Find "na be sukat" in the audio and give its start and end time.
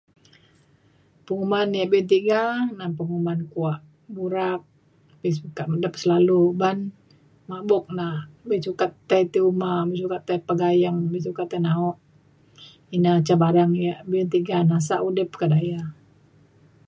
7.97-8.91